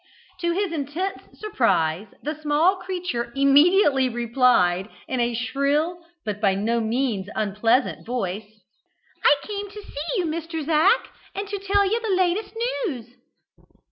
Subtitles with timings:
[0.39, 6.79] To his intense surprise the small creature immediately replied, in a shrill but by no
[6.79, 8.63] means unpleasant voice:
[9.23, 10.65] "I came to see you, Mr.
[10.65, 12.55] Zac, and to tell you the latest
[12.87, 13.09] news."